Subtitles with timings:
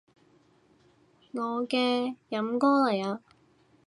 [1.33, 3.21] 我嘅飲歌嚟啊